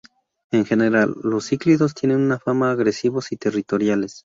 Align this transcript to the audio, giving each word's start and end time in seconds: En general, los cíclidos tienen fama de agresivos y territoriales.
En 0.49 0.65
general, 0.65 1.13
los 1.21 1.45
cíclidos 1.49 1.93
tienen 1.93 2.35
fama 2.43 2.65
de 2.69 2.71
agresivos 2.73 3.31
y 3.31 3.37
territoriales. 3.37 4.19